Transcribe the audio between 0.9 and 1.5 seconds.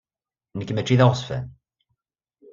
d aɣezzfan.